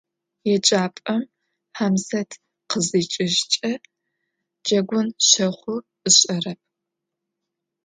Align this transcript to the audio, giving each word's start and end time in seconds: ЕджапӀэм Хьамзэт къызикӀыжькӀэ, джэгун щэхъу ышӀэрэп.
ЕджапӀэм 0.53 1.23
Хьамзэт 1.75 2.31
къызикӀыжькӀэ, 2.69 3.71
джэгун 4.65 5.07
щэхъу 5.27 5.79
ышӀэрэп. 6.09 6.59